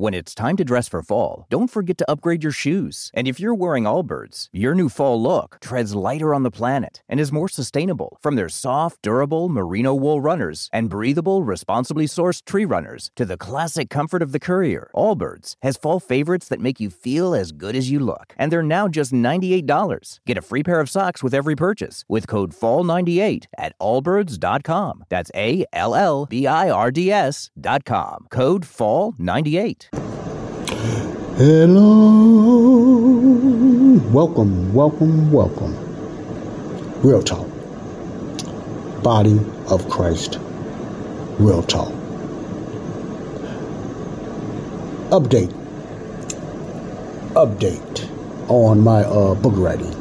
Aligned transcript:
When 0.00 0.14
it's 0.14 0.34
time 0.34 0.56
to 0.56 0.64
dress 0.64 0.88
for 0.88 1.02
fall, 1.02 1.46
don't 1.50 1.70
forget 1.70 1.98
to 1.98 2.10
upgrade 2.10 2.42
your 2.42 2.52
shoes. 2.52 3.10
And 3.12 3.28
if 3.28 3.38
you're 3.38 3.52
wearing 3.52 3.84
Allbirds, 3.84 4.48
your 4.50 4.74
new 4.74 4.88
fall 4.88 5.20
look 5.20 5.58
treads 5.60 5.94
lighter 5.94 6.32
on 6.32 6.42
the 6.42 6.50
planet 6.50 7.02
and 7.06 7.20
is 7.20 7.30
more 7.30 7.50
sustainable. 7.50 8.16
From 8.22 8.34
their 8.34 8.48
soft, 8.48 9.02
durable 9.02 9.50
merino 9.50 9.94
wool 9.94 10.22
runners 10.22 10.70
and 10.72 10.88
breathable, 10.88 11.44
responsibly 11.44 12.06
sourced 12.06 12.46
tree 12.46 12.64
runners 12.64 13.10
to 13.14 13.26
the 13.26 13.36
classic 13.36 13.90
comfort 13.90 14.22
of 14.22 14.32
the 14.32 14.40
Courier, 14.40 14.90
Allbirds 14.94 15.56
has 15.60 15.76
fall 15.76 16.00
favorites 16.00 16.48
that 16.48 16.60
make 16.62 16.80
you 16.80 16.88
feel 16.88 17.34
as 17.34 17.52
good 17.52 17.76
as 17.76 17.90
you 17.90 18.00
look. 18.00 18.32
And 18.38 18.50
they're 18.50 18.62
now 18.62 18.88
just 18.88 19.12
$98. 19.12 20.20
Get 20.24 20.38
a 20.38 20.42
free 20.48 20.62
pair 20.62 20.80
of 20.80 20.88
socks 20.88 21.22
with 21.22 21.34
every 21.34 21.56
purchase 21.56 22.06
with 22.08 22.26
code 22.26 22.52
FALL98 22.52 23.48
at 23.58 23.78
allbirds.com. 23.78 25.04
That's 25.10 25.30
A 25.34 25.66
L 25.74 25.94
L 25.94 26.24
B 26.24 26.46
I 26.46 26.70
R 26.70 26.90
D 26.90 27.12
S.com. 27.12 28.28
Code 28.30 28.62
FALL98. 28.62 29.88
Hello. 31.40 31.80
Welcome, 34.12 34.74
welcome, 34.74 35.32
welcome. 35.32 35.74
Real 37.02 37.22
talk. 37.22 37.48
Body 39.02 39.40
of 39.68 39.88
Christ. 39.88 40.38
Real 41.38 41.62
talk. 41.62 41.90
Update. 45.08 45.52
Update 47.32 48.10
on 48.48 48.80
my 48.80 49.04
uh, 49.04 49.34
book 49.34 49.54
writing. 49.56 49.92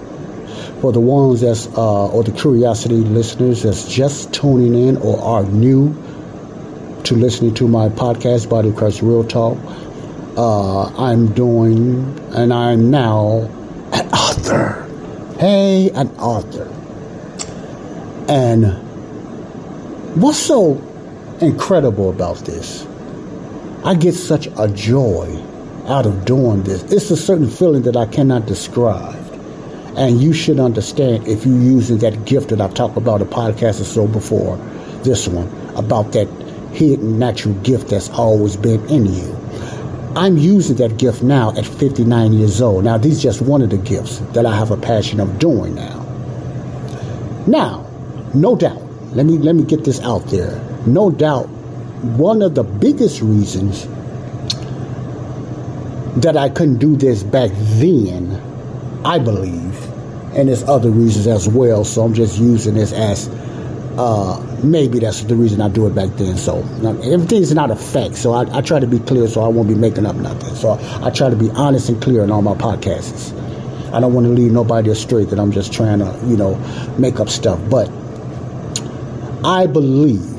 For 0.81 0.91
the 0.91 0.99
ones 0.99 1.39
that's, 1.41 1.67
uh, 1.67 2.09
or 2.09 2.23
the 2.23 2.33
curiosity 2.33 2.97
listeners 2.97 3.63
that's 3.63 3.87
just 3.89 4.33
tuning 4.33 4.75
in 4.75 4.97
or 4.97 5.19
are 5.21 5.43
new 5.43 5.95
to 7.09 7.15
listening 7.15 7.55
to 7.55 7.67
my 7.67 7.89
podcast, 7.89 8.47
Body 8.47 8.71
Christ 8.71 9.01
Real 9.01 9.23
Talk, 9.23 9.57
uh, 10.37 10.83
I'm 10.95 11.33
doing, 11.33 12.19
and 12.35 12.53
I'm 12.53 12.91
now 12.91 13.49
an 13.91 14.07
author. 14.09 14.87
Hey, 15.39 15.89
an 15.95 16.09
author. 16.19 16.65
And 18.29 18.77
what's 20.21 20.37
so 20.37 20.79
incredible 21.41 22.11
about 22.11 22.37
this? 22.45 22.85
I 23.83 23.95
get 23.95 24.13
such 24.13 24.47
a 24.59 24.67
joy 24.67 25.35
out 25.87 26.05
of 26.05 26.25
doing 26.25 26.61
this. 26.61 26.83
It's 26.93 27.09
a 27.09 27.17
certain 27.17 27.49
feeling 27.49 27.81
that 27.83 27.97
I 27.97 28.05
cannot 28.05 28.45
describe. 28.45 29.15
And 29.97 30.21
you 30.21 30.31
should 30.31 30.59
understand 30.59 31.27
if 31.27 31.43
you're 31.43 31.57
using 31.57 31.97
that 31.99 32.25
gift 32.25 32.49
that 32.49 32.61
I've 32.61 32.75
talked 32.75 32.97
about 32.97 33.23
a 33.23 33.25
podcast 33.25 33.81
or 33.81 33.85
so 33.85 34.05
before, 34.07 34.57
this 35.01 35.27
one, 35.27 35.47
about 35.75 36.11
that 36.11 36.27
hidden 36.71 37.19
natural 37.19 37.53
gift 37.55 37.89
that's 37.89 38.09
always 38.09 38.55
been 38.55 38.85
in 38.89 39.05
you. 39.05 39.35
I'm 40.15 40.37
using 40.37 40.77
that 40.77 40.97
gift 40.97 41.21
now 41.21 41.55
at 41.55 41.65
59 41.65 42.33
years 42.33 42.61
old. 42.61 42.83
Now, 42.83 42.97
this 42.97 43.13
is 43.13 43.21
just 43.21 43.41
one 43.41 43.61
of 43.61 43.69
the 43.69 43.77
gifts 43.77 44.19
that 44.33 44.45
I 44.45 44.55
have 44.55 44.71
a 44.71 44.77
passion 44.77 45.19
of 45.19 45.37
doing 45.39 45.75
now. 45.75 46.05
Now, 47.47 47.87
no 48.33 48.55
doubt, 48.55 48.81
let 49.13 49.25
me 49.25 49.37
let 49.37 49.55
me 49.55 49.63
get 49.63 49.83
this 49.83 50.01
out 50.01 50.25
there. 50.27 50.59
No 50.85 51.09
doubt, 51.11 51.47
one 52.17 52.41
of 52.41 52.55
the 52.55 52.63
biggest 52.63 53.21
reasons 53.21 53.87
that 56.21 56.35
I 56.37 56.49
couldn't 56.49 56.77
do 56.77 56.95
this 56.95 57.23
back 57.23 57.51
then, 57.53 58.41
I 59.05 59.19
believe, 59.19 59.83
and 60.35 60.49
there's 60.49 60.63
other 60.63 60.89
reasons 60.89 61.27
as 61.27 61.47
well. 61.47 61.83
So 61.83 62.03
I'm 62.03 62.13
just 62.13 62.39
using 62.39 62.75
this 62.75 62.93
as 62.93 63.27
uh, 63.97 64.37
maybe 64.63 64.99
that's 64.99 65.23
the 65.23 65.35
reason 65.35 65.61
I 65.61 65.69
do 65.69 65.87
it 65.87 65.95
back 65.95 66.09
then. 66.17 66.37
So 66.37 66.59
everything's 67.03 67.53
not 67.53 67.71
a 67.71 67.75
fact. 67.75 68.15
So 68.15 68.33
I, 68.33 68.57
I, 68.57 68.61
try 68.61 68.79
to 68.79 68.87
be 68.87 68.99
clear 68.99 69.27
so 69.27 69.41
I 69.41 69.47
won't 69.47 69.67
be 69.67 69.75
making 69.75 70.05
up 70.05 70.15
nothing. 70.15 70.55
So 70.55 70.77
I, 71.03 71.09
try 71.09 71.29
to 71.29 71.35
be 71.35 71.49
honest 71.51 71.89
and 71.89 72.01
clear 72.01 72.23
in 72.23 72.31
all 72.31 72.41
my 72.41 72.53
podcasts. 72.53 73.33
I 73.93 73.99
don't 73.99 74.13
want 74.13 74.27
to 74.27 74.33
lead 74.33 74.51
nobody 74.51 74.89
astray 74.89 75.25
that 75.25 75.39
I'm 75.39 75.51
just 75.51 75.73
trying 75.73 75.99
to, 75.99 76.19
you 76.25 76.37
know, 76.37 76.55
make 76.97 77.19
up 77.19 77.29
stuff. 77.29 77.59
But 77.69 77.89
I 79.43 79.65
believe, 79.67 80.35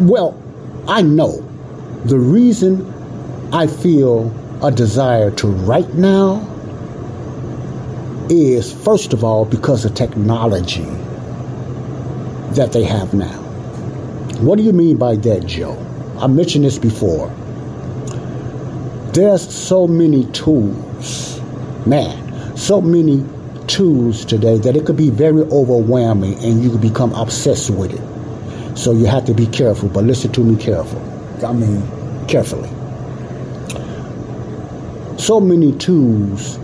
well, 0.00 0.42
I 0.88 1.02
know 1.02 1.42
the 2.04 2.18
reason 2.18 2.92
I 3.52 3.66
feel 3.66 4.32
a 4.62 4.70
desire 4.70 5.30
to 5.32 5.46
write 5.48 5.94
now 5.94 6.55
is, 8.30 8.72
first 8.72 9.12
of 9.12 9.24
all, 9.24 9.44
because 9.44 9.84
of 9.84 9.94
technology 9.94 10.84
that 12.54 12.70
they 12.72 12.84
have 12.84 13.14
now. 13.14 13.32
What 14.40 14.56
do 14.56 14.62
you 14.62 14.72
mean 14.72 14.96
by 14.96 15.16
that, 15.16 15.46
Joe? 15.46 15.76
I 16.18 16.26
mentioned 16.26 16.64
this 16.64 16.78
before. 16.78 17.28
There's 19.12 19.48
so 19.54 19.86
many 19.86 20.26
tools, 20.26 21.40
man, 21.86 22.56
so 22.56 22.80
many 22.80 23.24
tools 23.66 24.24
today 24.24 24.58
that 24.58 24.76
it 24.76 24.86
could 24.86 24.96
be 24.96 25.10
very 25.10 25.42
overwhelming 25.42 26.34
and 26.44 26.62
you 26.62 26.70
could 26.70 26.80
become 26.80 27.12
obsessed 27.14 27.70
with 27.70 27.92
it. 27.92 28.78
So 28.78 28.92
you 28.92 29.06
have 29.06 29.24
to 29.26 29.34
be 29.34 29.46
careful, 29.46 29.88
but 29.88 30.04
listen 30.04 30.32
to 30.32 30.40
me 30.44 30.62
careful. 30.62 31.00
I 31.44 31.52
mean, 31.52 31.82
carefully. 32.28 32.68
So 35.18 35.40
many 35.40 35.72
tools, 35.78 36.56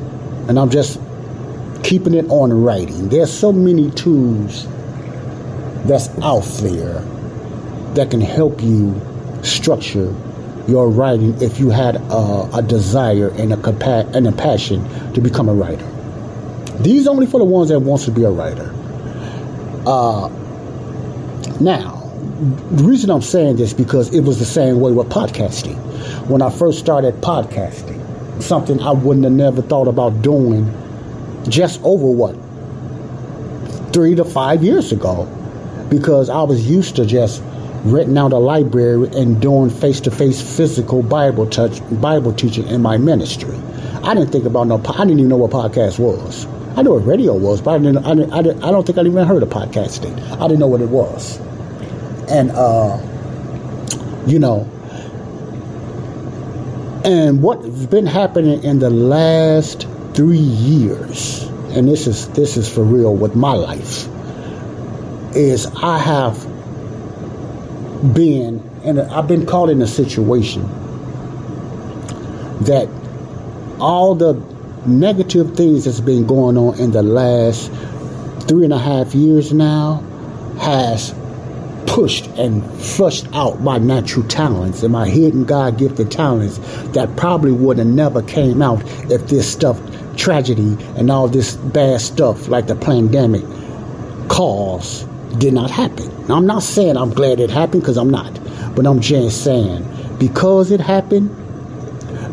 and 0.49 0.59
I'm 0.59 0.69
just 0.69 1.01
keeping 1.93 2.15
it 2.15 2.25
on 2.31 2.51
writing. 2.51 3.11
There's 3.11 3.31
so 3.31 3.53
many 3.53 3.91
tools 3.91 4.67
that's 5.85 6.09
out 6.23 6.47
there 6.63 7.01
that 7.93 8.11
can 8.11 8.23
help 8.23 8.63
you 8.63 8.99
structure 9.43 10.17
your 10.67 10.89
writing 10.89 11.43
if 11.43 11.61
you 11.61 11.69
had 11.69 11.97
a, 11.97 12.49
a 12.55 12.63
desire 12.63 13.29
and 13.29 13.53
a, 13.53 13.57
compa- 13.57 14.11
and 14.15 14.27
a 14.27 14.33
passion 14.33 14.83
to 15.13 15.21
become 15.21 15.51
a 15.51 15.53
writer. 15.53 15.87
These 16.79 17.07
only 17.07 17.27
for 17.27 17.37
the 17.37 17.45
ones 17.45 17.69
that 17.69 17.81
wants 17.81 18.07
to 18.07 18.11
be 18.11 18.25
a 18.25 18.31
writer. 18.31 18.73
Uh, 19.87 20.31
now, 21.61 22.11
the 22.71 22.85
reason 22.85 23.11
I'm 23.11 23.21
saying 23.21 23.57
this 23.57 23.75
because 23.75 24.15
it 24.15 24.21
was 24.21 24.39
the 24.39 24.47
same 24.47 24.81
way 24.81 24.93
with 24.93 25.11
podcasting. 25.11 25.77
When 26.27 26.41
I 26.41 26.49
first 26.49 26.79
started 26.79 27.17
podcasting, 27.17 28.43
something 28.43 28.81
I 28.81 28.93
wouldn't 28.93 29.25
have 29.25 29.35
never 29.35 29.61
thought 29.61 29.89
about 29.89 30.23
doing 30.23 30.73
just 31.49 31.81
over 31.83 32.07
what 32.07 32.37
three 33.93 34.15
to 34.15 34.25
five 34.25 34.63
years 34.63 34.93
ago 34.93 35.27
because 35.91 36.31
I 36.31 36.43
was 36.43 36.69
used 36.69 36.97
to 36.97 37.05
just 37.05 37.43
renting 37.85 38.17
out 38.17 38.33
a 38.33 38.39
library 38.39 39.09
and 39.15 39.41
doing 39.41 39.69
face-to-face 39.69 40.57
physical 40.57 41.03
Bible 41.03 41.47
touch 41.47 41.81
Bible 42.01 42.33
teaching 42.33 42.67
in 42.69 42.81
my 42.81 42.97
ministry. 42.97 43.57
I 44.03 44.15
didn't 44.15 44.31
think 44.31 44.47
about 44.47 44.67
no. 44.67 44.77
I 44.79 45.05
didn't 45.05 45.19
even 45.19 45.29
know 45.29 45.37
what 45.37 45.51
podcast 45.51 45.99
was. 45.99 46.47
I 46.77 46.83
knew 46.83 46.95
what 46.95 47.07
radio 47.07 47.35
was, 47.35 47.61
but 47.61 47.73
I 47.73 47.79
didn't. 47.79 48.05
I, 48.05 48.15
didn't, 48.15 48.33
I, 48.33 48.43
didn't, 48.43 48.65
I 48.65 48.71
don't 48.71 48.87
think 48.87 48.99
I 48.99 49.03
even 49.03 49.27
heard 49.27 49.43
of 49.43 49.51
podcasting. 49.51 50.19
I 50.41 50.49
didn't 50.49 50.61
know 50.61 50.69
what 50.69 50.81
it 50.81 50.89
was, 50.89 51.39
and 52.31 52.51
uh, 52.53 52.99
you 54.27 54.39
know, 54.39 54.69
and 57.05 57.43
what's 57.43 57.87
been 57.87 58.07
happening 58.07 58.65
in 58.65 58.79
the 58.79 58.91
last 58.91 59.87
three 60.15 60.39
years, 60.39 61.45
and 61.71 61.89
this 61.89 62.07
is 62.07 62.29
this 62.31 62.57
is 62.57 62.73
for 62.73 62.83
real 62.83 63.15
with 63.15 63.35
my 63.35 63.53
life, 63.53 64.09
is 65.35 65.67
I 65.67 65.99
have 65.99 66.41
been 68.15 68.69
and 68.85 69.01
I've 69.01 69.29
been 69.29 69.47
caught 69.47 69.71
in 69.71 69.81
a 69.81 69.87
situation 69.87 70.63
that 72.65 72.89
all 73.81 74.15
the 74.15 74.35
negative 74.87 75.57
things 75.57 75.85
that's 75.85 76.01
been 76.01 76.27
going 76.27 76.57
on 76.57 76.79
in 76.79 76.91
the 76.91 77.03
last 77.03 77.71
three 78.49 78.65
and 78.65 78.73
a 78.73 78.79
half 78.79 79.15
years 79.15 79.53
now 79.53 80.03
has 80.59 81.15
pushed 81.87 82.27
and 82.39 82.65
flushed 82.81 83.27
out 83.33 83.61
my 83.61 83.79
natural 83.79 84.27
talents 84.27 84.83
and 84.83 84.93
my 84.93 85.09
hidden 85.09 85.45
God 85.45 85.79
gifted 85.79 86.11
talents 86.11 86.59
that 86.93 87.17
probably 87.17 87.53
would 87.53 87.79
have 87.79 87.87
never 87.87 88.23
came 88.23 88.63
out 88.63 88.83
if 89.11 89.27
this 89.29 89.51
stuff 89.51 89.81
tragedy 90.17 90.77
and 90.97 91.11
all 91.11 91.29
this 91.29 91.57
bad 91.57 92.01
stuff 92.01 92.49
like 92.49 92.67
the 92.67 92.77
pandemic 92.77 93.45
cause 94.29 95.05
did 95.39 95.55
not 95.55 95.71
happen. 95.71 96.09
Now, 96.27 96.37
I'm 96.37 96.47
not 96.47 96.63
saying 96.63 96.97
I'm 96.97 97.11
glad 97.11 97.41
it 97.41 97.51
happened 97.51 97.83
because 97.83 97.97
I'm 97.97 98.11
not, 98.11 98.33
but 98.75 98.87
I'm 98.87 99.01
just 99.01 99.45
saying 99.45 99.89
because 100.19 100.71
it 100.71 100.81
happened, 100.81 101.31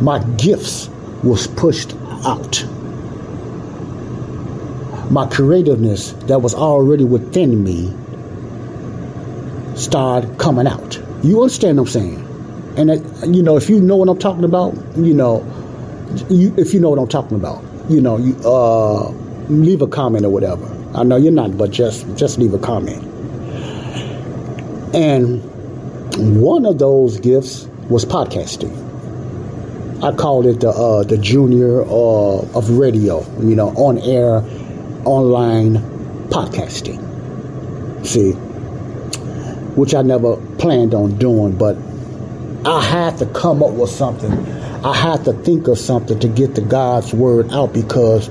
my 0.02 0.20
gifts 0.38 0.90
was 1.24 1.48
pushed 1.48 1.96
out. 2.26 2.66
My 5.10 5.28
creativeness 5.28 6.12
that 6.28 6.42
was 6.42 6.54
already 6.54 7.04
within 7.04 7.64
me 7.64 7.94
started 9.76 10.38
coming 10.38 10.68
out. 10.68 11.02
You 11.24 11.42
understand 11.42 11.78
what 11.78 11.84
I'm 11.84 11.92
saying? 11.92 12.76
And 12.78 12.92
uh, 12.92 13.26
you 13.26 13.42
know, 13.42 13.58
if 13.58 13.70
you 13.70 13.80
know 13.80 13.96
what 13.96 14.08
I'm 14.08 14.20
talking 14.20 14.44
about, 14.44 14.76
you 14.96 15.14
know, 15.14 15.44
you, 16.30 16.54
if 16.58 16.74
you 16.74 16.80
know 16.80 16.90
what 16.90 17.00
I'm 17.00 17.08
talking 17.08 17.38
about, 17.38 17.64
you 17.90 18.02
know, 18.02 18.18
you 18.18 18.36
uh, 18.46 19.10
leave 19.50 19.82
a 19.82 19.88
comment 19.88 20.26
or 20.26 20.30
whatever. 20.30 20.66
I 20.94 21.04
know 21.04 21.18
you're 21.18 21.32
not, 21.32 21.58
but 21.58 21.72
just 21.72 22.06
just 22.16 22.38
leave 22.38 22.54
a 22.54 22.60
comment. 22.60 23.04
And 24.94 25.44
one 26.42 26.66
of 26.66 26.78
those 26.80 27.20
gifts 27.20 27.68
was 27.90 28.06
podcasting. 28.06 28.88
I 30.04 30.16
called 30.16 30.46
it 30.46 30.62
the 30.62 30.70
uh, 30.70 31.04
the 31.04 31.18
junior 31.18 31.82
uh, 31.82 32.58
of 32.58 32.70
radio, 32.70 33.26
you 33.42 33.56
know, 33.56 33.70
on 33.70 33.98
air, 33.98 34.44
online 35.06 35.78
podcasting. 36.30 37.06
See, 38.06 38.32
which 39.76 39.94
I 39.94 40.02
never 40.04 40.38
planned 40.58 40.94
on 40.94 41.18
doing, 41.18 41.58
but 41.58 41.76
I 42.66 42.82
had 42.82 43.18
to 43.18 43.26
come 43.26 43.64
up 43.64 43.72
with 43.72 43.90
something. 43.90 44.32
I 44.84 44.96
had 44.96 45.26
to 45.26 45.34
think 45.34 45.68
of 45.68 45.78
something 45.78 46.20
to 46.20 46.28
get 46.28 46.56
the 46.56 46.62
God's 46.62 47.14
word 47.14 47.52
out 47.52 47.74
because 47.74 48.30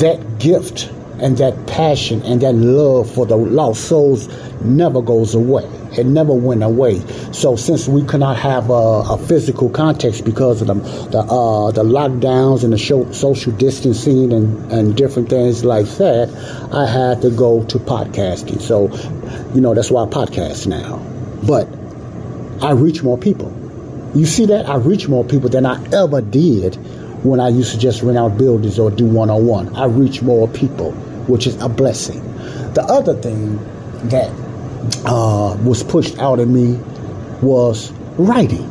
that 0.00 0.38
gift 0.38 0.90
and 1.20 1.36
that 1.38 1.66
passion 1.66 2.22
and 2.22 2.40
that 2.40 2.54
love 2.54 3.12
for 3.12 3.26
the 3.26 3.36
lost 3.36 3.84
souls 3.84 4.28
never 4.62 5.00
goes 5.02 5.34
away. 5.34 5.64
It 5.96 6.06
never 6.06 6.32
went 6.32 6.62
away. 6.62 7.00
So 7.32 7.56
since 7.56 7.86
we 7.86 8.04
cannot 8.04 8.36
have 8.38 8.70
a, 8.70 8.72
a 8.72 9.18
physical 9.18 9.68
context 9.70 10.24
because 10.24 10.60
of 10.60 10.68
the 10.68 10.74
the, 10.74 11.18
uh, 11.18 11.70
the 11.72 11.84
lockdowns 11.84 12.64
and 12.64 12.72
the 12.72 12.78
show, 12.78 13.10
social 13.12 13.52
distancing 13.52 14.32
and, 14.32 14.72
and 14.72 14.96
different 14.96 15.28
things 15.28 15.64
like 15.64 15.86
that, 15.98 16.30
I 16.72 16.86
had 16.86 17.22
to 17.22 17.30
go 17.30 17.64
to 17.64 17.78
podcasting. 17.78 18.60
So, 18.60 18.88
you 19.54 19.60
know, 19.60 19.74
that's 19.74 19.90
why 19.90 20.04
I 20.04 20.06
podcast 20.06 20.66
now. 20.66 20.96
But 21.46 21.68
I 22.62 22.72
reach 22.72 23.02
more 23.02 23.18
people. 23.18 23.59
You 24.14 24.26
see 24.26 24.46
that? 24.46 24.68
I 24.68 24.76
reach 24.76 25.08
more 25.08 25.24
people 25.24 25.48
than 25.48 25.66
I 25.66 25.82
ever 25.92 26.20
did 26.20 26.74
when 27.24 27.38
I 27.38 27.48
used 27.48 27.72
to 27.72 27.78
just 27.78 28.02
rent 28.02 28.18
out 28.18 28.36
buildings 28.36 28.78
or 28.78 28.90
do 28.90 29.04
one 29.04 29.30
on 29.30 29.46
one. 29.46 29.74
I 29.76 29.84
reach 29.84 30.22
more 30.22 30.48
people, 30.48 30.92
which 31.28 31.46
is 31.46 31.60
a 31.62 31.68
blessing. 31.68 32.22
The 32.74 32.82
other 32.88 33.14
thing 33.14 33.56
that 34.08 34.30
uh, 35.04 35.56
was 35.62 35.82
pushed 35.82 36.18
out 36.18 36.40
of 36.40 36.48
me 36.48 36.74
was 37.42 37.92
writing. 38.18 38.68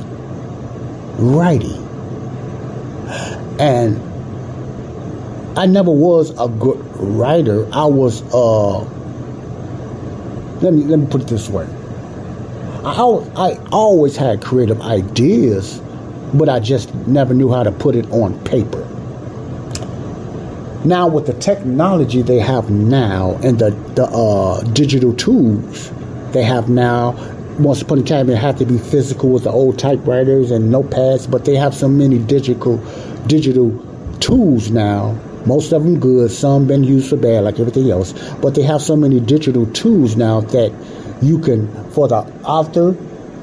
Writing. 1.18 1.86
And 3.60 4.00
I 5.58 5.66
never 5.66 5.92
was 5.92 6.32
a 6.40 6.48
good 6.48 6.80
writer. 6.98 7.68
I 7.74 7.86
was 7.86 8.22
uh 8.34 8.80
let 10.62 10.74
me 10.74 10.84
let 10.84 11.00
me 11.00 11.08
put 11.08 11.22
it 11.22 11.28
this 11.28 11.50
way. 11.50 11.68
I, 12.86 13.02
I 13.36 13.60
always 13.72 14.16
had 14.16 14.42
creative 14.42 14.82
ideas, 14.82 15.82
but 16.34 16.48
I 16.48 16.60
just 16.60 16.94
never 17.08 17.34
knew 17.34 17.52
how 17.52 17.64
to 17.64 17.72
put 17.72 17.96
it 17.96 18.10
on 18.12 18.40
paper. 18.46 18.86
Now, 20.86 21.08
with 21.10 21.26
the 21.26 21.34
technology 21.34 22.22
they 22.22 22.40
have 22.40 22.70
now 22.70 23.38
and 23.44 23.60
the, 23.60 23.72
the 23.96 24.06
uh, 24.06 24.64
digital 24.72 25.14
tools 25.14 25.92
they 26.32 26.44
have 26.44 26.70
now, 26.70 27.12
once 27.60 27.82
upon 27.82 28.00
a 28.00 28.04
time 28.04 28.30
it 28.30 28.38
had 28.38 28.58
to 28.58 28.66
be 28.66 28.78
physical 28.78 29.30
with 29.30 29.44
the 29.44 29.52
old 29.52 29.78
typewriters 29.78 30.52
and 30.52 30.72
notepads, 30.74 31.30
but 31.30 31.44
they 31.44 31.56
have 31.56 31.76
so 31.76 31.90
many 31.90 32.18
digital 32.18 32.78
digital 33.28 33.72
tools 34.22 34.72
now. 34.72 35.20
Most 35.46 35.74
of 35.74 35.84
them 35.84 36.00
good, 36.00 36.32
some 36.32 36.68
been 36.68 36.84
used 36.86 37.10
for 37.10 37.18
bad, 37.18 37.44
like 37.44 37.60
everything 37.60 37.92
else. 37.92 38.14
But 38.36 38.56
they 38.56 38.62
have 38.64 38.82
so 38.82 38.96
many 38.96 39.20
digital 39.20 39.66
tools 39.68 40.16
now 40.16 40.42
that 40.42 40.72
you 41.22 41.40
can, 41.40 41.92
for 41.92 42.08
the 42.08 42.18
author, 42.44 42.96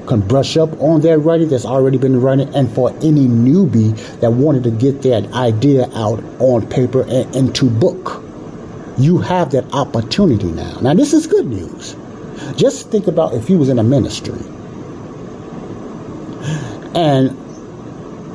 can 0.06 0.20
brush 0.20 0.56
up 0.56 0.80
on 0.80 1.00
their 1.00 1.18
writing 1.18 1.48
that's 1.48 1.64
already 1.64 1.98
been 1.98 2.20
running, 2.20 2.54
and 2.54 2.72
for 2.72 2.90
any 3.02 3.26
newbie 3.26 3.96
that 4.20 4.32
wanted 4.32 4.64
to 4.64 4.70
get 4.70 5.02
that 5.02 5.32
idea 5.32 5.90
out 5.94 6.22
on 6.38 6.66
paper 6.68 7.02
and 7.02 7.34
into 7.34 7.68
book, 7.68 8.22
you 8.98 9.18
have 9.18 9.50
that 9.50 9.64
opportunity 9.74 10.46
now. 10.46 10.78
Now, 10.80 10.94
this 10.94 11.12
is 11.12 11.26
good 11.26 11.46
news. 11.46 11.96
Just 12.56 12.90
think 12.90 13.06
about 13.06 13.34
if 13.34 13.50
you 13.50 13.58
was 13.58 13.68
in 13.68 13.78
a 13.78 13.82
ministry 13.82 14.38
and 16.94 17.36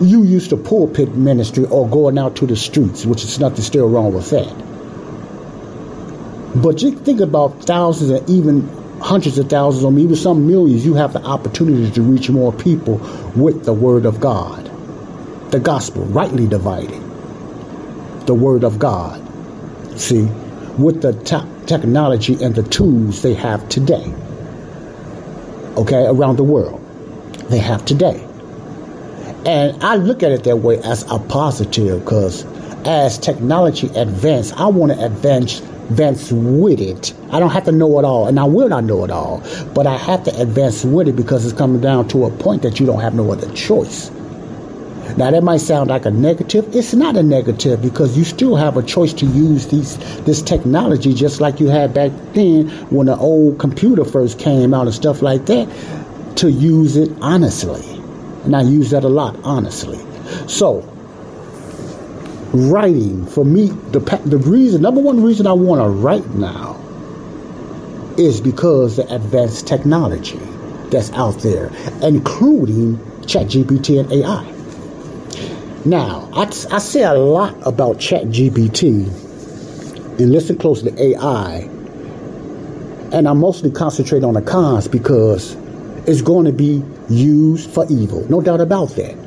you 0.02 0.24
used 0.24 0.50
to 0.50 0.58
pulpit 0.58 1.16
ministry 1.16 1.66
or 1.66 1.88
going 1.88 2.18
out 2.18 2.36
to 2.38 2.48
the 2.48 2.56
streets, 2.56 3.06
which 3.06 3.24
is 3.24 3.40
nothing 3.40 3.62
still 3.62 3.88
wrong 3.88 4.14
with 4.14 4.30
that. 4.32 4.54
But 6.62 6.82
you 6.82 6.92
think 6.92 7.22
about 7.22 7.64
thousands 7.64 8.10
and 8.10 8.30
even 8.30 8.68
hundreds 9.02 9.38
of 9.38 9.50
thousands 9.50 9.84
or 9.84 9.98
even 10.00 10.16
some 10.16 10.48
millions, 10.48 10.86
you 10.86 10.94
have 10.94 11.14
the 11.14 11.24
opportunity 11.24 11.92
to 11.92 12.02
reach 12.02 12.30
more 12.30 12.54
people 12.54 12.98
with 13.36 13.66
the 13.66 13.74
Word 13.74 14.06
of 14.06 14.20
God. 14.20 14.70
The 15.52 15.60
gospel, 15.60 16.06
rightly 16.06 16.48
divided. 16.48 17.02
The 18.28 18.34
Word 18.34 18.64
of 18.64 18.80
God. 18.80 19.20
See, 20.00 20.26
with 20.78 21.02
the 21.02 21.14
te- 21.24 21.66
technology 21.66 22.42
and 22.42 22.56
the 22.56 22.64
tools 22.64 23.22
they 23.22 23.34
have 23.34 23.68
today. 23.70 24.14
Okay, 25.78 26.06
around 26.06 26.38
the 26.38 26.44
world. 26.44 26.80
They 27.50 27.60
have 27.60 27.86
today. 27.86 28.26
And 29.46 29.84
I 29.84 29.96
look 29.96 30.22
at 30.22 30.32
it 30.32 30.44
that 30.44 30.58
way 30.58 30.78
as 30.80 31.04
a 31.10 31.18
positive 31.18 32.02
because 32.02 32.46
as 32.86 33.18
technology 33.18 33.88
advances, 33.96 34.52
I 34.54 34.68
want 34.68 34.92
to 34.92 35.06
advance 35.06 35.62
advance 35.92 36.32
with 36.32 36.80
it. 36.80 37.14
I 37.32 37.40
don't 37.40 37.50
have 37.50 37.66
to 37.66 37.72
know 37.72 38.00
it 38.00 38.06
all, 38.06 38.28
and 38.28 38.40
I 38.40 38.46
will 38.46 38.70
not 38.70 38.86
know 38.86 39.04
it 39.04 39.12
all, 39.12 39.44
but 39.74 39.86
I 39.86 39.98
have 39.98 40.24
to 40.24 40.42
advance 40.42 40.86
with 40.86 41.10
it 41.10 41.18
because 41.18 41.46
it's 41.46 41.58
coming 41.58 41.82
down 41.82 42.08
to 42.10 42.26
a 42.26 42.32
point 42.32 42.62
that 42.62 42.80
you 42.80 42.86
don't 42.86 43.02
have 43.02 43.14
no 43.14 43.30
other 43.32 43.52
choice. 43.54 44.10
Now 45.18 45.30
that 45.32 45.44
might 45.44 45.58
sound 45.58 45.90
like 45.90 46.06
a 46.06 46.12
negative. 46.12 46.74
It's 46.74 46.94
not 46.94 47.18
a 47.18 47.24
negative 47.24 47.82
because 47.82 48.18
you 48.18 48.24
still 48.24 48.56
have 48.56 48.78
a 48.78 48.84
choice 48.84 49.12
to 49.14 49.26
use 49.26 49.68
these 49.68 49.98
this 50.24 50.42
technology 50.42 51.14
just 51.14 51.42
like 51.42 51.60
you 51.60 51.68
had 51.68 51.94
back 51.94 52.12
then 52.34 52.70
when 52.90 53.08
the 53.08 53.18
old 53.18 53.60
computer 53.60 54.06
first 54.06 54.40
came 54.40 54.74
out 54.74 54.86
and 54.86 54.96
stuff 54.96 55.22
like 55.22 55.48
that 55.48 55.68
to 56.38 56.50
use 56.50 56.96
it 56.96 57.12
honestly. 57.22 57.84
And 58.46 58.56
I 58.56 58.62
use 58.62 58.92
that 58.92 59.04
a 59.04 59.10
lot 59.10 59.36
honestly. 59.44 60.00
So 60.48 60.88
writing 62.54 63.26
for 63.28 63.46
me 63.46 63.68
the 63.92 64.00
the 64.26 64.38
reason 64.38 64.82
number 64.82 65.02
one 65.02 65.24
reason 65.24 65.48
I 65.48 65.54
want 65.54 65.82
to 65.82 65.90
write 65.90 66.28
now 66.36 66.78
is 68.18 68.42
because 68.42 68.98
the 68.98 69.14
advanced 69.14 69.68
technology 69.68 70.40
that's 70.92 71.12
out 71.14 71.40
there, 71.40 71.72
including 72.04 72.98
ChatGPT 73.24 74.00
and 74.00 74.12
AI. 74.12 74.46
Now, 75.86 76.30
I, 76.34 76.44
I 76.72 76.80
say 76.80 77.04
a 77.04 77.14
lot 77.14 77.56
about 77.66 77.98
ChatGPT 77.98 79.08
and 80.20 80.32
listen 80.32 80.58
close 80.58 80.84
to 80.84 81.02
AI, 81.04 81.70
and 83.12 83.28
I 83.28 83.34
mostly 83.34 83.72
concentrate 83.72 84.24
on 84.24 84.36
the 84.36 84.42
cons 84.42 84.88
because 84.88 85.56
it's 86.08 86.22
going 86.22 86.46
to 86.46 86.54
be 86.54 86.84
used 87.10 87.70
for 87.72 87.86
evil, 87.90 88.30
no 88.30 88.42
doubt 88.42 88.62
about 88.62 88.90
that. 88.92 89.18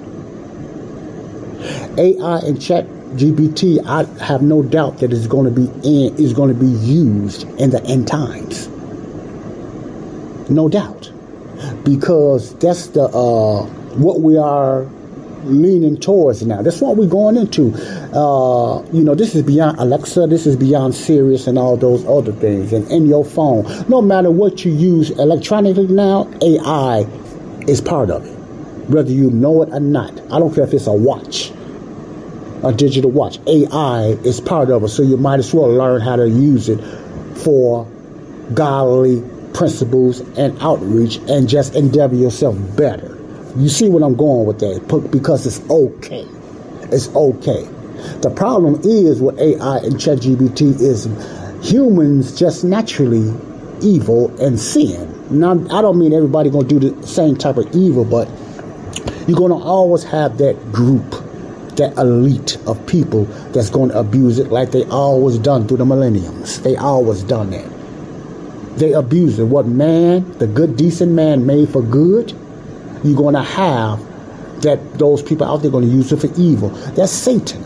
AI 1.98 2.39
and 2.41 2.60
Chat 2.60 2.87
GPT, 3.15 3.79
I 3.87 4.03
have 4.25 4.43
no 4.43 4.63
doubt 4.63 4.99
that 4.99 5.13
it's 5.13 5.29
going 5.29 5.44
to 5.44 5.61
be 5.61 5.71
in, 5.89 6.17
is 6.17 6.33
going 6.33 6.49
to 6.49 6.55
be 6.55 6.67
used 6.67 7.44
in 7.61 7.71
the 7.71 7.81
end 7.85 8.09
times. 8.09 8.69
No 10.51 10.69
doubt, 10.69 11.13
because 11.85 12.55
that's 12.56 12.89
the 12.89 13.05
uh, 13.05 13.65
what 13.94 14.21
we 14.21 14.37
are 14.37 14.85
leaning 15.44 15.97
towards 15.97 16.44
now. 16.44 16.61
That's 16.63 16.81
what 16.81 16.97
we're 16.97 17.09
going 17.09 17.37
into. 17.37 17.73
Uh, 18.13 18.83
you 18.93 19.05
know, 19.05 19.15
this 19.15 19.37
is 19.37 19.43
beyond 19.43 19.79
Alexa. 19.79 20.27
This 20.27 20.44
is 20.44 20.56
beyond 20.56 20.94
Sirius 20.97 21.47
and 21.47 21.56
all 21.56 21.77
those 21.77 22.05
other 22.06 22.33
things. 22.33 22.73
And 22.73 22.91
in 22.91 23.06
your 23.06 23.25
phone, 23.25 23.65
no 23.89 24.03
matter 24.03 24.31
what 24.31 24.65
you 24.65 24.73
use 24.73 25.11
electronically 25.11 25.87
now, 25.87 26.29
AI 26.43 27.06
is 27.69 27.81
part 27.81 28.11
of 28.11 28.27
it, 28.27 28.33
whether 28.89 29.13
you 29.13 29.31
know 29.31 29.63
it 29.63 29.69
or 29.71 29.81
not. 29.81 30.13
I 30.33 30.41
don't 30.41 30.53
care 30.53 30.65
if 30.65 30.75
it's 30.75 30.89
a 30.89 30.93
watch 30.93 31.53
a 32.65 32.73
digital 32.73 33.11
watch. 33.11 33.39
AI 33.47 34.17
is 34.25 34.41
part 34.41 34.71
of 34.71 34.83
it, 34.85 34.89
so 34.89 35.03
you 35.03 35.17
might 35.17 35.39
as 35.39 35.53
well 35.53 35.69
learn 35.69 36.01
how 36.01 36.17
to 36.17 36.29
use 36.29 36.69
it 36.69 36.79
for 37.39 37.87
godly 38.55 39.23
principles 39.53 40.21
and 40.39 40.61
outreach 40.61 41.17
and 41.29 41.49
just 41.49 41.75
endeavor 41.75 42.15
yourself 42.15 42.56
better. 42.77 43.17
You 43.56 43.69
see 43.69 43.89
what 43.89 44.03
I'm 44.03 44.17
going 44.17 44.47
with 44.47 44.59
that? 44.61 45.11
Because 45.11 45.47
it's 45.47 45.61
okay. 45.71 46.27
It's 46.91 47.09
okay. 47.15 47.69
The 48.21 48.31
problem 48.35 48.81
is 48.83 49.21
with 49.21 49.39
AI 49.39 49.79
and 49.79 49.94
ChatGPT 49.94 50.81
is 50.81 51.09
humans 51.63 52.37
just 52.39 52.65
naturally 52.65 53.33
evil 53.81 54.35
and 54.41 54.59
sin. 54.59 55.11
Now, 55.31 55.53
I 55.53 55.81
don't 55.83 55.99
mean 55.99 56.13
everybody 56.13 56.51
gonna 56.51 56.69
do 56.69 56.79
the 56.79 57.06
same 57.06 57.37
type 57.37 57.56
of 57.56 57.75
evil, 57.75 58.05
but 58.05 58.29
you're 59.27 59.39
gonna 59.39 59.59
always 59.59 60.03
have 60.05 60.39
that 60.39 60.73
group 60.73 61.23
that 61.76 61.96
elite 61.96 62.56
of 62.66 62.84
people 62.86 63.24
that's 63.52 63.70
going 63.70 63.90
to 63.90 63.98
abuse 63.98 64.38
it 64.38 64.48
like 64.50 64.70
they 64.70 64.84
always 64.84 65.38
done 65.38 65.66
through 65.66 65.78
the 65.78 65.84
millenniums. 65.84 66.60
They 66.62 66.76
always 66.76 67.22
done 67.22 67.50
that. 67.50 67.69
They 68.78 68.93
abuse 68.93 69.38
it. 69.38 69.44
What 69.44 69.66
man, 69.66 70.31
the 70.38 70.46
good, 70.46 70.76
decent 70.76 71.12
man 71.12 71.46
made 71.46 71.69
for 71.69 71.82
good, 71.82 72.32
you're 73.04 73.16
going 73.16 73.34
to 73.34 73.43
have 73.43 74.00
that 74.62 74.98
those 74.98 75.22
people 75.22 75.46
out 75.46 75.58
there 75.62 75.70
going 75.70 75.88
to 75.88 75.94
use 75.94 76.10
it 76.10 76.20
for 76.20 76.40
evil. 76.40 76.70
That's 76.70 77.12
Satan. 77.12 77.62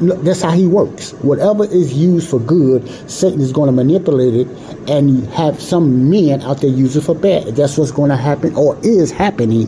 that's 0.00 0.42
how 0.42 0.50
he 0.50 0.66
works. 0.66 1.12
Whatever 1.14 1.64
is 1.64 1.94
used 1.94 2.28
for 2.28 2.38
good, 2.38 2.88
Satan 3.10 3.40
is 3.40 3.52
going 3.52 3.66
to 3.68 3.72
manipulate 3.72 4.34
it 4.34 4.48
and 4.88 5.26
have 5.28 5.60
some 5.60 6.10
men 6.10 6.42
out 6.42 6.60
there 6.60 6.70
use 6.70 6.96
it 6.96 7.02
for 7.02 7.14
bad. 7.14 7.56
That's 7.56 7.78
what's 7.78 7.92
going 7.92 8.10
to 8.10 8.16
happen 8.16 8.54
or 8.56 8.78
is 8.82 9.10
happening, 9.10 9.66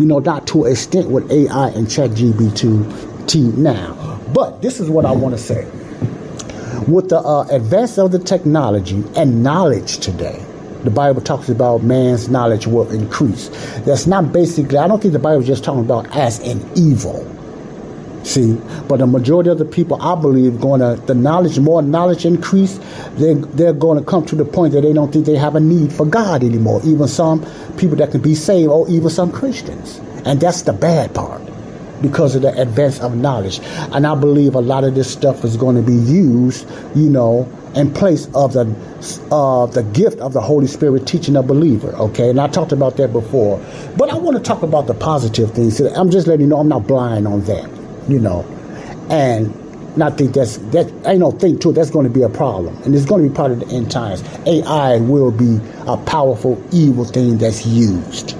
you 0.00 0.06
know, 0.06 0.18
not 0.18 0.46
to 0.46 0.64
an 0.64 0.72
extent 0.72 1.10
with 1.10 1.30
AI 1.30 1.68
and 1.68 1.86
ChatGPT 1.86 3.54
now. 3.54 4.18
But 4.32 4.62
this 4.62 4.80
is 4.80 4.88
what 4.88 5.04
I 5.04 5.12
want 5.12 5.34
to 5.34 5.38
say. 5.38 5.66
With 6.88 7.10
the 7.10 7.18
uh, 7.18 7.46
advance 7.50 7.98
of 7.98 8.10
the 8.10 8.18
technology 8.18 9.04
and 9.14 9.42
knowledge 9.42 9.98
today, 9.98 10.42
the 10.84 10.90
Bible 10.90 11.20
talks 11.20 11.50
about 11.50 11.82
man's 11.82 12.30
knowledge 12.30 12.66
will 12.66 12.90
increase. 12.90 13.48
That's 13.80 14.06
not 14.06 14.32
basically, 14.32 14.78
I 14.78 14.88
don't 14.88 15.02
think 15.02 15.12
the 15.12 15.18
Bible 15.18 15.42
is 15.42 15.46
just 15.46 15.64
talking 15.64 15.84
about 15.84 16.16
as 16.16 16.40
an 16.48 16.66
evil 16.74 17.22
See, 18.22 18.60
but 18.86 18.98
the 18.98 19.06
majority 19.06 19.48
of 19.48 19.58
the 19.58 19.64
people, 19.64 20.00
I 20.00 20.14
believe, 20.14 20.60
going 20.60 20.80
to 20.80 21.00
the 21.06 21.14
knowledge, 21.14 21.58
more 21.58 21.80
knowledge 21.82 22.26
increase, 22.26 22.78
they 23.16 23.34
they're 23.34 23.72
going 23.72 23.98
to 23.98 24.04
come 24.04 24.26
to 24.26 24.36
the 24.36 24.44
point 24.44 24.74
that 24.74 24.82
they 24.82 24.92
don't 24.92 25.10
think 25.10 25.24
they 25.26 25.36
have 25.36 25.56
a 25.56 25.60
need 25.60 25.92
for 25.92 26.04
God 26.04 26.44
anymore. 26.44 26.80
Even 26.84 27.08
some 27.08 27.40
people 27.78 27.96
that 27.96 28.10
can 28.10 28.20
be 28.20 28.34
saved, 28.34 28.68
or 28.68 28.88
even 28.90 29.08
some 29.08 29.32
Christians, 29.32 29.98
and 30.26 30.38
that's 30.38 30.62
the 30.62 30.72
bad 30.72 31.14
part 31.14 31.40
because 32.02 32.34
of 32.34 32.42
the 32.42 32.60
advance 32.60 33.00
of 33.00 33.16
knowledge. 33.16 33.60
And 33.92 34.06
I 34.06 34.14
believe 34.14 34.54
a 34.54 34.60
lot 34.60 34.84
of 34.84 34.94
this 34.94 35.10
stuff 35.10 35.44
is 35.44 35.56
going 35.56 35.76
to 35.76 35.82
be 35.82 35.94
used, 35.94 36.66
you 36.94 37.08
know, 37.08 37.50
in 37.74 37.92
place 37.92 38.26
of 38.34 38.52
the 38.52 38.62
uh, 39.32 39.64
the 39.66 39.82
gift 39.94 40.18
of 40.18 40.34
the 40.34 40.40
Holy 40.42 40.66
Spirit 40.66 41.06
teaching 41.06 41.36
a 41.36 41.42
believer. 41.42 41.94
Okay, 41.96 42.28
and 42.28 42.38
I 42.38 42.48
talked 42.48 42.72
about 42.72 42.98
that 42.98 43.14
before, 43.14 43.64
but 43.96 44.10
I 44.10 44.16
want 44.16 44.36
to 44.36 44.42
talk 44.42 44.62
about 44.62 44.88
the 44.88 44.94
positive 44.94 45.52
things. 45.52 45.80
I'm 45.80 46.10
just 46.10 46.26
letting 46.26 46.42
you 46.42 46.48
know 46.48 46.58
I'm 46.58 46.68
not 46.68 46.86
blind 46.86 47.26
on 47.26 47.40
that 47.44 47.79
you 48.10 48.18
know, 48.18 48.44
and 49.10 49.54
not 49.96 50.16
think 50.16 50.34
that's 50.34 50.58
that 50.72 50.92
ain't 51.06 51.20
no 51.20 51.32
thing 51.32 51.58
to 51.60 51.70
it. 51.70 51.72
That's 51.74 51.90
going 51.90 52.06
to 52.06 52.12
be 52.12 52.22
a 52.22 52.28
problem, 52.28 52.76
and 52.84 52.94
it's 52.94 53.04
going 53.04 53.22
to 53.22 53.28
be 53.28 53.34
part 53.34 53.50
of 53.50 53.60
the 53.60 53.66
end 53.68 53.90
times. 53.90 54.22
AI 54.46 54.98
will 54.98 55.30
be 55.30 55.58
a 55.86 55.96
powerful 55.96 56.62
evil 56.72 57.04
thing 57.04 57.38
that's 57.38 57.66
used, 57.66 58.36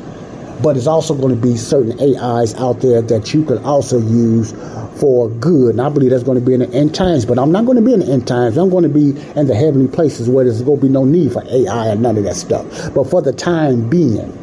but 0.62 0.76
it's 0.76 0.86
also 0.86 1.14
going 1.14 1.34
to 1.34 1.40
be 1.40 1.56
certain 1.56 1.98
AIs 2.00 2.54
out 2.54 2.80
there 2.80 3.02
that 3.02 3.34
you 3.34 3.44
can 3.44 3.58
also 3.58 3.98
use 3.98 4.52
for 5.00 5.30
good. 5.30 5.70
And 5.70 5.80
I 5.80 5.88
believe 5.88 6.10
that's 6.10 6.22
going 6.22 6.38
to 6.38 6.44
be 6.44 6.54
in 6.54 6.60
the 6.60 6.70
end 6.72 6.94
times. 6.94 7.24
But 7.24 7.38
I'm 7.38 7.50
not 7.50 7.64
going 7.64 7.76
to 7.76 7.82
be 7.82 7.94
in 7.94 8.00
the 8.00 8.12
end 8.12 8.28
times. 8.28 8.56
I'm 8.56 8.70
going 8.70 8.82
to 8.82 8.88
be 8.88 9.10
in 9.38 9.46
the 9.46 9.54
heavenly 9.54 9.88
places 9.88 10.28
where 10.28 10.44
there's 10.44 10.62
going 10.62 10.78
to 10.78 10.86
be 10.86 10.92
no 10.92 11.04
need 11.04 11.32
for 11.32 11.42
AI 11.44 11.88
and 11.88 12.02
none 12.02 12.18
of 12.18 12.24
that 12.24 12.36
stuff. 12.36 12.66
But 12.94 13.04
for 13.04 13.22
the 13.22 13.32
time 13.32 13.88
being 13.88 14.36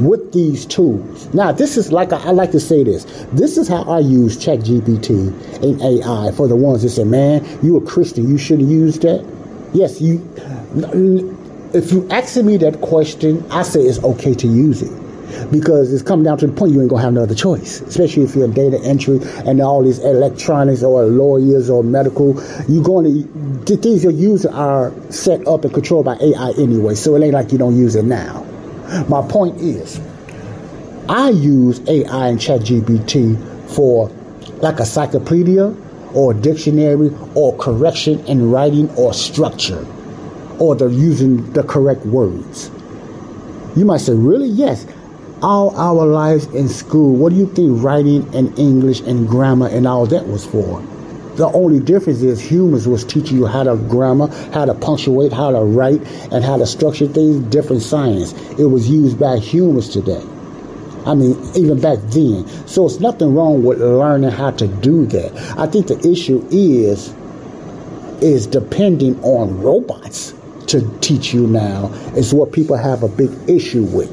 with 0.00 0.32
these 0.32 0.66
tools. 0.66 1.32
Now, 1.34 1.52
this 1.52 1.76
is 1.76 1.92
like 1.92 2.12
I, 2.12 2.30
like 2.30 2.52
to 2.52 2.60
say 2.60 2.84
this. 2.84 3.04
This 3.32 3.56
is 3.56 3.68
how 3.68 3.82
I 3.82 4.00
use 4.00 4.36
ChatGPT 4.36 5.62
and 5.62 5.80
AI 5.80 6.32
for 6.32 6.48
the 6.48 6.56
ones 6.56 6.82
that 6.82 6.90
say, 6.90 7.04
"Man, 7.04 7.44
you 7.62 7.76
a 7.76 7.80
Christian, 7.80 8.28
you 8.28 8.38
should 8.38 8.60
have 8.60 8.70
used 8.70 9.02
that." 9.02 9.24
Yes, 9.72 10.00
you. 10.00 10.22
If 11.72 11.92
you 11.92 12.08
ask 12.10 12.36
me 12.36 12.56
that 12.58 12.80
question, 12.80 13.44
I 13.50 13.62
say 13.62 13.80
it's 13.80 14.02
okay 14.02 14.34
to 14.34 14.46
use 14.46 14.82
it 14.82 14.92
because 15.50 15.92
it's 15.92 16.02
coming 16.02 16.24
down 16.24 16.38
to 16.38 16.46
the 16.46 16.52
point 16.52 16.72
you 16.72 16.80
ain't 16.80 16.90
gonna 16.90 17.02
have 17.02 17.12
no 17.12 17.22
other 17.24 17.34
choice. 17.34 17.80
Especially 17.80 18.22
if 18.22 18.34
you're 18.34 18.48
data 18.48 18.80
entry 18.82 19.20
and 19.44 19.60
all 19.60 19.82
these 19.82 19.98
electronics 19.98 20.82
or 20.82 21.04
lawyers 21.04 21.68
or 21.68 21.82
medical, 21.82 22.40
you're 22.68 22.84
going 22.84 23.04
to 23.04 23.46
the 23.66 23.76
things 23.76 24.04
you're 24.04 24.12
using 24.12 24.52
are 24.52 24.92
set 25.10 25.46
up 25.46 25.64
and 25.64 25.74
controlled 25.74 26.04
by 26.04 26.16
AI 26.16 26.52
anyway. 26.56 26.94
So 26.94 27.16
it 27.16 27.22
ain't 27.24 27.34
like 27.34 27.52
you 27.52 27.58
don't 27.58 27.76
use 27.76 27.96
it 27.96 28.04
now. 28.04 28.45
My 29.08 29.26
point 29.28 29.60
is, 29.60 30.00
I 31.08 31.30
use 31.30 31.80
AI 31.88 32.28
and 32.28 32.38
ChatGPT 32.38 33.74
for 33.74 34.08
like 34.60 34.76
a 34.76 34.82
encyclopedia 34.82 35.74
or 36.14 36.32
a 36.32 36.34
dictionary 36.34 37.10
or 37.34 37.56
correction 37.58 38.24
in 38.26 38.50
writing 38.50 38.88
or 38.90 39.12
structure 39.12 39.86
or 40.58 40.74
the 40.74 40.86
using 40.86 41.52
the 41.52 41.62
correct 41.62 42.06
words. 42.06 42.70
You 43.76 43.84
might 43.84 43.98
say, 43.98 44.14
really? 44.14 44.48
Yes. 44.48 44.86
All 45.42 45.76
our 45.76 46.06
lives 46.06 46.46
in 46.46 46.68
school, 46.68 47.14
what 47.14 47.30
do 47.30 47.36
you 47.36 47.46
think 47.46 47.82
writing 47.82 48.34
and 48.34 48.58
English 48.58 49.00
and 49.00 49.28
grammar 49.28 49.68
and 49.68 49.86
all 49.86 50.06
that 50.06 50.26
was 50.26 50.46
for? 50.46 50.82
The 51.36 51.48
only 51.52 51.80
difference 51.80 52.22
is 52.22 52.40
humans 52.40 52.88
was 52.88 53.04
teaching 53.04 53.36
you 53.36 53.44
how 53.44 53.64
to 53.64 53.76
grammar, 53.76 54.28
how 54.54 54.64
to 54.64 54.72
punctuate, 54.72 55.34
how 55.34 55.50
to 55.50 55.60
write, 55.60 56.00
and 56.32 56.42
how 56.42 56.56
to 56.56 56.66
structure 56.66 57.06
things. 57.06 57.44
Different 57.50 57.82
science. 57.82 58.32
It 58.58 58.64
was 58.64 58.88
used 58.88 59.20
by 59.20 59.36
humans 59.36 59.90
today. 59.90 60.22
I 61.04 61.14
mean, 61.14 61.38
even 61.54 61.78
back 61.78 61.98
then. 62.04 62.48
So 62.66 62.86
it's 62.86 63.00
nothing 63.00 63.34
wrong 63.34 63.62
with 63.62 63.80
learning 63.80 64.30
how 64.30 64.52
to 64.52 64.66
do 64.66 65.04
that. 65.06 65.58
I 65.58 65.66
think 65.66 65.88
the 65.88 66.10
issue 66.10 66.46
is 66.50 67.14
is 68.22 68.46
depending 68.46 69.22
on 69.22 69.60
robots 69.60 70.32
to 70.68 70.98
teach 71.00 71.34
you 71.34 71.46
now 71.46 71.88
is 72.16 72.32
what 72.32 72.50
people 72.50 72.78
have 72.78 73.02
a 73.02 73.08
big 73.08 73.30
issue 73.46 73.84
with. 73.84 74.10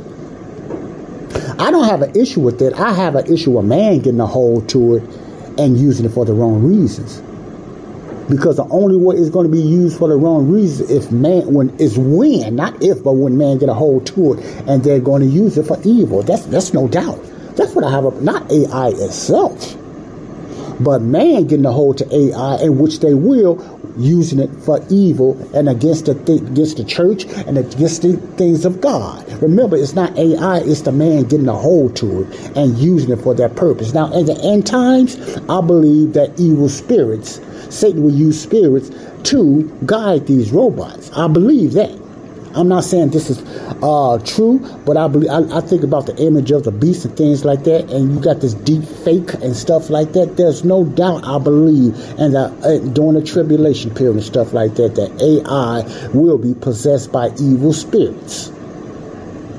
I 1.57 1.71
don't 1.71 1.85
have 1.85 2.01
an 2.01 2.19
issue 2.19 2.41
with 2.41 2.61
it. 2.61 2.73
I 2.73 2.91
have 2.91 3.15
an 3.15 3.31
issue 3.31 3.51
with 3.51 3.65
man 3.65 3.99
getting 3.99 4.19
a 4.19 4.27
hold 4.27 4.67
to 4.69 4.95
it 4.95 5.22
and 5.57 5.77
using 5.77 6.05
it 6.05 6.09
for 6.09 6.25
the 6.25 6.33
wrong 6.33 6.63
reasons. 6.63 7.21
Because 8.29 8.55
the 8.55 8.65
only 8.69 8.95
way 8.95 9.17
it's 9.17 9.29
going 9.29 9.45
to 9.45 9.51
be 9.51 9.61
used 9.61 9.97
for 9.97 10.07
the 10.07 10.15
wrong 10.15 10.49
reasons 10.49 10.89
if 10.89 11.11
man 11.11 11.53
when 11.53 11.69
is 11.79 11.97
when, 11.97 12.55
not 12.55 12.81
if, 12.81 13.03
but 13.03 13.13
when 13.13 13.37
man 13.37 13.57
get 13.57 13.69
a 13.69 13.73
hold 13.73 14.07
to 14.07 14.33
it 14.33 14.45
and 14.67 14.83
they're 14.83 14.99
going 14.99 15.21
to 15.21 15.27
use 15.27 15.57
it 15.57 15.67
for 15.67 15.77
evil. 15.83 16.23
That's 16.23 16.45
that's 16.45 16.73
no 16.73 16.87
doubt. 16.87 17.21
That's 17.55 17.75
what 17.75 17.83
I 17.83 17.91
have 17.91 18.05
up 18.05 18.21
not 18.21 18.49
AI 18.51 18.89
itself. 18.89 19.77
But 20.79 21.01
man 21.01 21.47
getting 21.47 21.65
a 21.65 21.71
hold 21.71 21.97
to 21.99 22.15
AI 22.15 22.63
in 22.63 22.77
which 22.77 22.99
they 22.99 23.13
will 23.13 23.55
using 23.97 24.39
it 24.39 24.49
for 24.63 24.83
evil 24.89 25.37
and 25.53 25.69
against 25.69 26.05
the 26.05 26.15
th- 26.15 26.41
against 26.41 26.77
the 26.77 26.83
church 26.83 27.25
and 27.47 27.57
against 27.57 28.01
the 28.01 28.17
things 28.37 28.65
of 28.65 28.81
God. 28.81 29.31
Remember, 29.41 29.77
it's 29.77 29.93
not 29.93 30.17
AI; 30.17 30.59
it's 30.59 30.81
the 30.81 30.91
man 30.91 31.23
getting 31.23 31.47
a 31.47 31.55
hold 31.55 31.95
to 31.97 32.23
it 32.23 32.57
and 32.57 32.77
using 32.77 33.11
it 33.11 33.21
for 33.21 33.33
that 33.35 33.55
purpose. 33.55 33.93
Now, 33.93 34.11
in 34.13 34.25
the 34.25 34.39
end 34.43 34.65
times, 34.67 35.17
I 35.49 35.61
believe 35.61 36.13
that 36.13 36.39
evil 36.39 36.69
spirits, 36.69 37.41
Satan 37.69 38.03
will 38.03 38.13
use 38.13 38.41
spirits 38.41 38.91
to 39.23 39.63
guide 39.85 40.27
these 40.27 40.51
robots. 40.51 41.11
I 41.15 41.27
believe 41.27 41.73
that. 41.73 42.02
I'm 42.55 42.67
not 42.67 42.83
saying 42.83 43.09
this 43.09 43.31
is 43.31 43.41
uh, 43.81 44.19
true, 44.23 44.59
but 44.85 44.95
I 44.95 45.07
believe 45.07 45.29
I, 45.29 45.57
I, 45.57 45.61
think 45.61 45.83
about 45.83 46.05
the 46.05 46.15
image 46.17 46.51
of 46.51 46.63
the 46.63 46.71
beast 46.71 47.03
and 47.03 47.17
things 47.17 47.43
like 47.43 47.63
that, 47.63 47.89
and 47.91 48.13
you 48.13 48.19
got 48.19 48.41
this 48.41 48.53
deep 48.53 48.83
fake 48.83 49.33
and 49.35 49.55
stuff 49.55 49.89
like 49.89 50.13
that. 50.13 50.37
There's 50.37 50.63
no 50.63 50.85
doubt 50.85 51.25
I 51.25 51.39
believe, 51.39 51.97
and 52.19 52.35
uh, 52.35 52.49
during 52.93 53.15
the 53.15 53.23
tribulation 53.23 53.89
period 53.93 54.17
and 54.17 54.23
stuff 54.23 54.53
like 54.53 54.75
that, 54.75 54.95
that 54.95 55.19
AI 55.19 56.09
will 56.15 56.37
be 56.37 56.53
possessed 56.53 57.11
by 57.11 57.29
evil 57.39 57.73
spirits. 57.73 58.51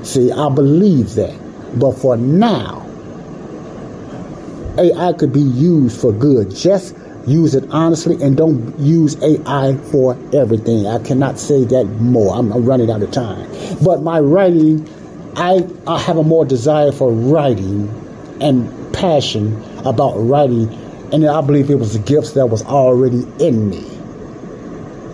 See, 0.03 0.31
I 0.31 0.49
believe 0.49 1.15
that, 1.15 1.37
but 1.77 1.93
for 1.93 2.15
now, 2.15 2.81
AI 4.77 5.13
could 5.13 5.33
be 5.33 5.41
used 5.41 5.99
for 5.99 6.13
good. 6.13 6.55
Just 6.55 6.95
use 7.27 7.55
it 7.55 7.69
honestly 7.71 8.21
and 8.21 8.37
don't 8.37 8.77
use 8.79 9.21
AI 9.21 9.77
for 9.91 10.17
everything. 10.33 10.87
I 10.87 10.99
cannot 10.99 11.39
say 11.39 11.63
that 11.65 11.85
more. 11.85 12.35
I'm, 12.35 12.51
running 12.65 12.89
out 12.89 13.01
of 13.01 13.11
time. 13.11 13.49
But 13.83 14.01
my 14.01 14.19
writing, 14.19 14.87
I, 15.35 15.67
I 15.87 15.99
have 15.99 16.17
a 16.17 16.23
more 16.23 16.45
desire 16.45 16.91
for 16.91 17.11
writing 17.11 17.89
and 18.41 18.93
passion 18.93 19.61
about 19.85 20.13
writing. 20.15 20.69
And 21.11 21.25
I 21.25 21.41
believe 21.41 21.69
it 21.69 21.75
was 21.75 21.93
the 21.93 21.99
gifts 21.99 22.31
that 22.31 22.47
was 22.47 22.63
already 22.63 23.25
in 23.39 23.69
me 23.69 23.81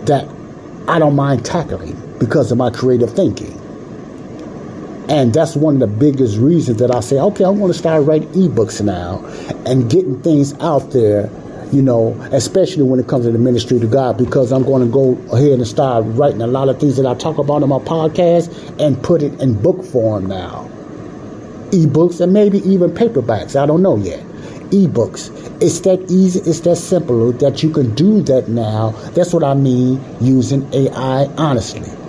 that 0.04 0.28
I 0.88 0.98
don't 0.98 1.14
mind 1.14 1.44
tackling 1.44 1.96
because 2.18 2.50
of 2.50 2.58
my 2.58 2.70
creative 2.70 3.14
thinking. 3.14 3.58
And 5.08 5.34
that's 5.34 5.56
one 5.56 5.74
of 5.74 5.80
the 5.80 5.86
biggest 5.86 6.38
reasons 6.38 6.78
that 6.78 6.94
I 6.94 7.00
say, 7.00 7.18
okay, 7.18 7.44
I'm 7.44 7.58
going 7.58 7.72
to 7.72 7.78
start 7.78 8.04
writing 8.06 8.28
ebooks 8.30 8.82
now 8.82 9.24
and 9.66 9.90
getting 9.90 10.22
things 10.22 10.54
out 10.60 10.90
there 10.92 11.30
you 11.72 11.80
know, 11.82 12.12
especially 12.32 12.82
when 12.82 13.00
it 13.00 13.08
comes 13.08 13.24
to 13.24 13.32
the 13.32 13.38
ministry 13.38 13.80
to 13.80 13.86
God, 13.86 14.18
because 14.18 14.52
I'm 14.52 14.62
going 14.62 14.84
to 14.84 14.92
go 14.92 15.12
ahead 15.34 15.52
and 15.52 15.66
start 15.66 16.04
writing 16.08 16.42
a 16.42 16.46
lot 16.46 16.68
of 16.68 16.78
things 16.78 16.96
that 16.98 17.06
I 17.06 17.14
talk 17.14 17.38
about 17.38 17.62
on 17.62 17.70
my 17.70 17.78
podcast 17.78 18.78
and 18.78 19.02
put 19.02 19.22
it 19.22 19.40
in 19.40 19.60
book 19.60 19.82
form 19.84 20.26
now. 20.26 20.68
Ebooks 21.70 22.20
and 22.20 22.32
maybe 22.32 22.58
even 22.58 22.90
paperbacks. 22.90 23.60
I 23.60 23.64
don't 23.64 23.82
know 23.82 23.96
yet. 23.96 24.20
Ebooks. 24.70 25.30
It's 25.62 25.80
that 25.80 26.10
easy, 26.10 26.40
it's 26.40 26.60
that 26.60 26.76
simple 26.76 27.32
that 27.32 27.62
you 27.62 27.70
can 27.70 27.94
do 27.94 28.20
that 28.22 28.48
now. 28.48 28.90
That's 29.14 29.32
what 29.32 29.42
I 29.42 29.54
mean 29.54 30.02
using 30.20 30.70
AI 30.74 31.24
honestly. 31.38 32.01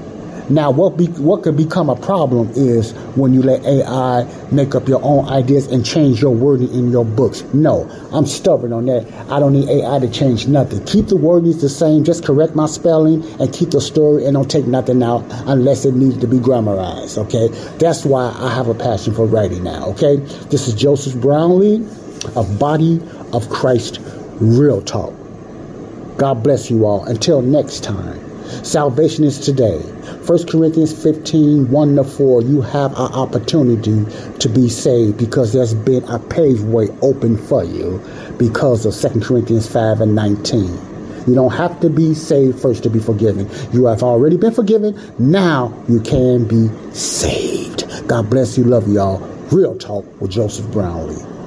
Now, 0.50 0.72
what 0.72 0.98
be, 0.98 1.08
what 1.08 1.44
could 1.44 1.56
become 1.56 1.90
a 1.90 1.96
problem 1.96 2.50
is 2.56 2.92
when 3.16 3.34
you 3.34 3.42
let 3.42 3.64
AI 3.66 4.28
make 4.52 4.76
up 4.76 4.88
your 4.88 5.02
own 5.04 5.28
ideas 5.30 5.68
and 5.68 5.86
change 5.86 6.22
your 6.22 6.32
wording 6.32 6.74
in 6.74 6.92
your 6.92 7.06
books. 7.06 7.44
No, 7.54 7.90
I'm 8.12 8.26
stubborn 8.26 8.74
on 8.74 8.86
that. 8.88 9.12
I 9.32 9.40
don't 9.40 9.54
need 9.54 9.70
AI 9.70 10.00
to 10.00 10.10
change 10.10 10.48
nothing. 10.48 10.84
Keep 10.86 11.08
the 11.08 11.16
wordings 11.16 11.62
the 11.62 11.70
same. 11.70 12.04
Just 12.04 12.26
correct 12.26 12.56
my 12.56 12.66
spelling 12.66 13.24
and 13.40 13.54
keep 13.54 13.72
the 13.72 13.82
story 13.82 14.26
and 14.26 14.34
don't 14.34 14.52
take 14.52 14.68
nothing 14.68 15.02
out 15.02 15.24
unless 15.48 15.86
it 15.86 15.94
needs 15.94 16.18
to 16.20 16.28
be 16.28 16.40
grammarized. 16.40 17.18
Okay, 17.18 17.48
that's 17.78 18.06
why 18.06 18.36
I 18.38 18.54
have 18.54 18.68
a 18.68 18.76
passion 18.76 19.14
for 19.14 19.26
writing 19.26 19.64
now. 19.64 19.86
Okay, 19.92 20.18
this 20.50 20.68
is 20.68 20.74
Joseph 20.74 21.20
Brownlee 21.22 21.86
of 22.36 22.60
Body 22.60 23.02
of 23.32 23.50
Christ 23.50 24.00
Real 24.40 24.82
talk. 24.82 25.14
God 26.18 26.44
bless 26.44 26.70
you 26.70 26.86
all. 26.86 27.06
Until 27.06 27.42
next 27.42 27.84
time. 27.84 28.33
Salvation 28.64 29.24
is 29.24 29.40
today. 29.40 29.80
1 29.80 30.48
Corinthians 30.48 30.94
15, 31.04 31.70
1 31.70 31.96
to 31.96 32.04
4. 32.04 32.42
You 32.42 32.62
have 32.62 32.92
an 32.92 33.12
opportunity 33.14 34.06
to 34.40 34.50
be 34.50 34.70
saved 34.70 35.18
because 35.18 35.54
there's 35.54 35.74
been 35.74 36.04
a 36.06 36.20
paveway 36.20 36.96
open 37.02 37.38
for 37.38 37.64
you 37.64 38.02
because 38.38 38.86
of 38.86 39.14
2 39.14 39.20
Corinthians 39.20 39.68
5 39.68 40.02
and 40.02 40.16
19. 40.16 40.94
You 41.28 41.36
don't 41.36 41.54
have 41.54 41.80
to 41.80 41.90
be 41.90 42.14
saved 42.14 42.60
first 42.62 42.84
to 42.84 42.90
be 42.90 43.00
forgiven. 43.00 43.50
You 43.72 43.86
have 43.86 44.04
already 44.04 44.38
been 44.38 44.54
forgiven. 44.54 45.00
Now 45.20 45.74
you 45.88 46.02
can 46.02 46.46
be 46.46 46.70
saved. 46.94 47.86
God 48.08 48.30
bless 48.30 48.58
you. 48.58 48.66
Love 48.66 48.88
y'all. 48.92 49.20
Real 49.52 49.78
Talk 49.78 50.06
with 50.20 50.32
Joseph 50.32 50.70
Brownlee. 50.72 51.43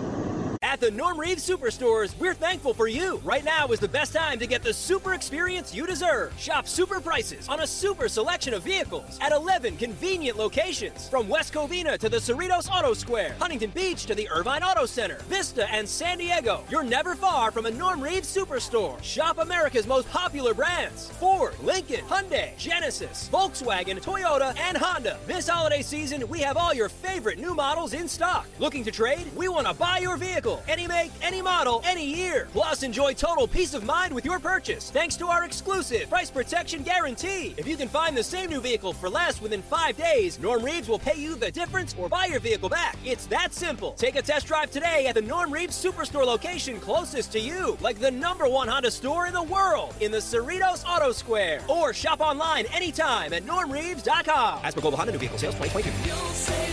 At 0.77 0.81
the 0.81 0.91
Norm 0.91 1.19
Reeves 1.19 1.49
Superstores, 1.49 2.15
we're 2.19 2.35
thankful 2.35 2.75
for 2.75 2.87
you. 2.87 3.17
Right 3.25 3.43
now 3.43 3.69
is 3.69 3.81
the 3.81 3.89
best 3.89 4.13
time 4.13 4.39
to 4.39 4.47
get 4.47 4.63
the 4.63 4.75
super 4.75 5.15
experience 5.15 5.75
you 5.75 5.87
deserve. 5.87 6.39
Shop 6.39 6.69
super 6.69 7.01
prices 7.01 7.49
on 7.49 7.61
a 7.61 7.67
super 7.67 8.11
selection 8.11 8.53
of 8.53 8.63
vehicles 8.63 9.19
at 9.23 9.33
11 9.33 9.79
convenient 9.79 10.37
locations. 10.37 11.09
From 11.09 11.31
West 11.31 11.55
Covina 11.55 11.97
to 11.97 12.11
the 12.11 12.19
Cerritos 12.19 12.69
Auto 12.71 12.93
Square, 12.93 13.37
Huntington 13.39 13.71
Beach 13.71 14.05
to 14.05 14.15
the 14.15 14.29
Irvine 14.29 14.63
Auto 14.63 14.85
Center, 14.85 15.17
Vista 15.31 15.67
and 15.73 15.89
San 15.89 16.19
Diego. 16.19 16.63
You're 16.69 16.83
never 16.83 17.15
far 17.15 17.51
from 17.51 17.65
a 17.65 17.71
Norm 17.71 18.03
Reeves 18.03 18.29
Superstore. 18.29 19.03
Shop 19.03 19.39
America's 19.39 19.87
most 19.87 20.07
popular 20.11 20.53
brands 20.53 21.09
Ford, 21.13 21.55
Lincoln, 21.63 22.05
Hyundai, 22.05 22.55
Genesis, 22.59 23.31
Volkswagen, 23.33 23.99
Toyota, 23.99 24.55
and 24.59 24.77
Honda. 24.77 25.19
This 25.27 25.49
holiday 25.49 25.81
season, 25.81 26.29
we 26.29 26.41
have 26.41 26.59
all 26.59 26.75
your 26.75 26.91
favorite 26.91 27.39
new 27.39 27.55
models 27.55 27.95
in 27.95 28.07
stock. 28.07 28.47
Looking 28.59 28.85
to 28.85 28.91
trade? 28.91 29.25
We 29.35 29.49
want 29.49 29.67
to 29.67 29.73
buy 29.73 30.01
your 30.01 30.19
vehicle 30.19 30.63
any 30.69 30.87
make, 30.87 31.13
any 31.23 31.43
model, 31.43 31.83
any 31.85 32.05
year. 32.05 32.49
Plus, 32.53 32.83
enjoy 32.83 33.13
total 33.13 33.47
peace 33.47 33.75
of 33.75 33.85
mind 33.85 34.15
with 34.15 34.25
your 34.25 34.39
purchase 34.39 34.91
thanks 34.91 35.17
to 35.17 35.27
our 35.27 35.45
exclusive 35.45 36.09
price 36.09 36.31
protection 36.31 36.83
guarantee. 36.83 37.55
If 37.57 37.67
you 37.67 37.77
can 37.77 37.89
find 37.89 38.17
the 38.17 38.23
same 38.23 38.51
new 38.51 38.61
vehicle 38.61 38.93
for 38.93 39.09
less 39.09 39.41
within 39.41 39.63
five 39.63 39.97
days, 39.97 40.39
Norm 40.39 40.65
Reeves 40.65 40.89
will 40.89 40.99
pay 40.99 41.17
you 41.17 41.35
the 41.35 41.51
difference 41.51 41.95
or 41.99 42.09
buy 42.09 42.27
your 42.27 42.41
vehicle 42.41 42.69
back. 42.69 42.97
It's 43.05 43.27
that 43.27 43.55
simple. 43.55 43.93
Take 43.93 44.17
a 44.17 44.23
test 44.23 44.47
drive 44.47 44.71
today 44.71 45.07
at 45.07 45.15
the 45.15 45.23
Norm 45.23 45.53
Reeves 45.53 45.83
Superstore 45.83 46.27
location 46.27 46.81
closest 46.81 47.33
to 47.33 47.41
you, 47.41 47.77
like 47.81 47.99
the 47.99 48.11
number 48.11 48.49
one 48.49 48.69
Honda 48.69 48.91
store 48.91 49.27
in 49.27 49.33
the 49.33 49.43
world 49.43 49.95
in 50.01 50.11
the 50.11 50.19
Cerritos 50.19 50.85
Auto 50.87 51.13
Square. 51.13 51.63
Or 51.69 51.93
shop 51.93 52.21
online 52.21 52.67
anytime 52.67 53.33
at 53.33 53.45
normreeves.com. 53.45 54.61
As 54.65 54.75
per 54.75 54.81
Global 54.81 54.99
Honda 54.99 55.13
New 55.13 55.19
Vehicle 55.19 55.39
Sales 55.39 55.55
2022. 55.55 56.66